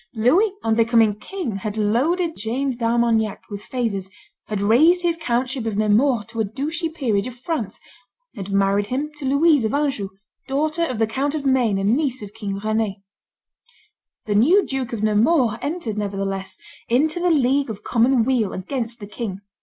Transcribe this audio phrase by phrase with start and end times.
[0.15, 4.09] Louis, on becoming king, had loaded James d'Armagnac with favors;
[4.47, 7.79] had raised his countship of Nemours to a duchy peerage of France;
[8.35, 10.09] had married him to Louise of Anjou,
[10.47, 12.95] daughter of the Count of Maine and niece of King Rend.
[14.25, 16.57] The new Duke of Nemours entered, nevertheless,
[16.89, 19.41] into the League of Common Weal against the king.